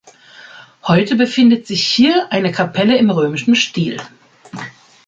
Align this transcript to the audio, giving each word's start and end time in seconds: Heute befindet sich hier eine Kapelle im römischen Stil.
Heute 0.81 1.15
befindet 1.15 1.67
sich 1.67 1.85
hier 1.85 2.31
eine 2.31 2.51
Kapelle 2.51 2.97
im 2.97 3.11
römischen 3.11 3.53
Stil. 3.53 3.97